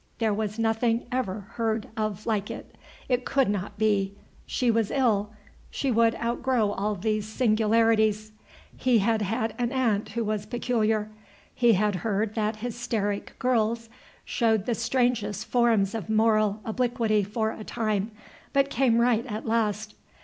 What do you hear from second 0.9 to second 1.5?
ever